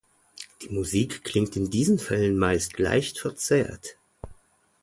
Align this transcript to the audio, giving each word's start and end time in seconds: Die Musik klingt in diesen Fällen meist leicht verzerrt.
Die 0.63 0.69
Musik 0.69 1.23
klingt 1.23 1.55
in 1.55 1.69
diesen 1.69 1.99
Fällen 1.99 2.35
meist 2.39 2.79
leicht 2.79 3.19
verzerrt. 3.19 3.97